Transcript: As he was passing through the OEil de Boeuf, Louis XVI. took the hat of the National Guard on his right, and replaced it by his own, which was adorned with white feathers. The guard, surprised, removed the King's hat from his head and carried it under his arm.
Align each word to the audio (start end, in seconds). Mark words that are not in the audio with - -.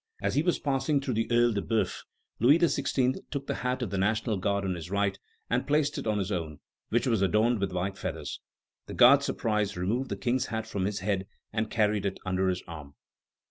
As 0.19 0.33
he 0.33 0.41
was 0.41 0.57
passing 0.57 0.99
through 0.99 1.13
the 1.13 1.27
OEil 1.27 1.53
de 1.53 1.61
Boeuf, 1.61 2.05
Louis 2.39 2.57
XVI. 2.57 3.19
took 3.29 3.45
the 3.45 3.53
hat 3.61 3.83
of 3.83 3.91
the 3.91 3.99
National 3.99 4.35
Guard 4.37 4.65
on 4.65 4.73
his 4.73 4.89
right, 4.89 5.19
and 5.47 5.61
replaced 5.61 5.95
it 5.99 6.05
by 6.05 6.15
his 6.15 6.31
own, 6.31 6.57
which 6.89 7.05
was 7.05 7.21
adorned 7.21 7.59
with 7.59 7.71
white 7.71 7.99
feathers. 7.99 8.39
The 8.87 8.95
guard, 8.95 9.21
surprised, 9.21 9.77
removed 9.77 10.09
the 10.09 10.17
King's 10.17 10.47
hat 10.47 10.65
from 10.65 10.85
his 10.85 11.01
head 11.01 11.27
and 11.53 11.69
carried 11.69 12.07
it 12.07 12.17
under 12.25 12.49
his 12.49 12.63
arm. 12.67 12.95